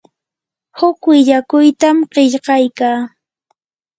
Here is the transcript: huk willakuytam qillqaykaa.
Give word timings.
huk 0.79 0.99
willakuytam 1.09 1.97
qillqaykaa. 2.13 2.99